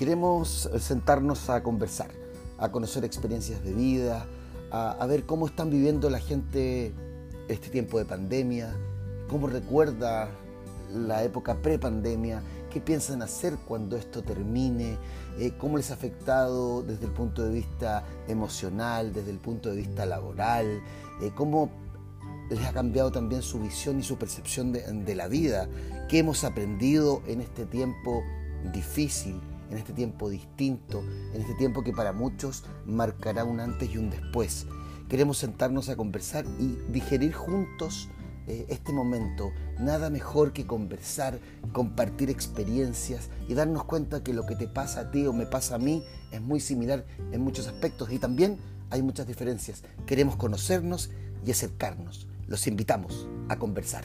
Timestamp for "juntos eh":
37.32-38.66